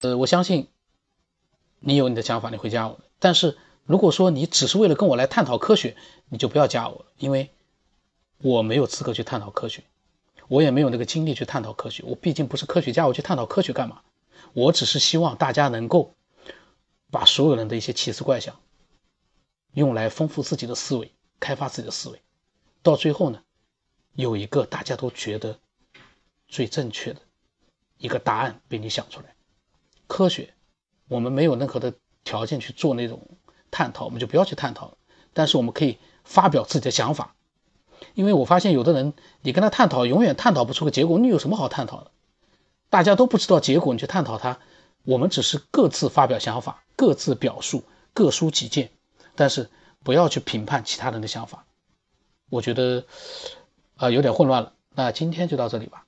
[0.00, 0.68] 呃，我相信
[1.80, 3.00] 你有你的想法，你会加我。
[3.18, 5.96] 但是如果说你只是为了跟我来探讨科学，
[6.28, 7.50] 你就不要加我了，因为
[8.38, 9.84] 我没有资格去探讨科学，
[10.48, 12.02] 我也没有那个精力去探讨科学。
[12.06, 14.02] 我毕竟不是科学家，我去探讨科学干嘛？
[14.52, 16.14] 我只是希望大家能够
[17.10, 18.58] 把所有人的一些奇思怪想
[19.72, 22.20] 用来丰富自己的思维，开发自己的思维，
[22.82, 23.42] 到最后呢，
[24.14, 25.58] 有一个大家都觉得
[26.48, 27.20] 最正确的
[27.98, 29.35] 一个答案被你想出来。
[30.06, 30.54] 科学，
[31.08, 31.94] 我们没有任何的
[32.24, 33.28] 条件去做那种
[33.70, 34.96] 探讨，我们就不要去探讨了。
[35.32, 37.34] 但是我们可以发表自己的想法，
[38.14, 39.12] 因为我发现有的人，
[39.42, 41.18] 你跟他探讨，永远探讨不出个结果。
[41.18, 42.10] 你有什么好探讨的？
[42.88, 44.58] 大家都不知道结果，你去探讨它，
[45.04, 47.84] 我们只是各自发表想法，各自表述，
[48.14, 48.90] 各抒己见，
[49.34, 49.68] 但是
[50.02, 51.66] 不要去评判其他人的想法。
[52.48, 53.04] 我觉得，
[53.96, 54.72] 啊，有点混乱了。
[54.94, 56.06] 那今天就到这里吧。